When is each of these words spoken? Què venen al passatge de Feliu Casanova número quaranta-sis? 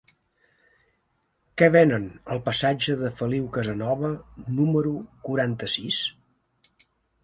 Què 1.61 1.69
venen 1.75 2.09
al 2.37 2.41
passatge 2.49 2.97
de 3.03 3.13
Feliu 3.21 3.47
Casanova 3.59 4.13
número 4.59 4.99
quaranta-sis? 5.31 6.05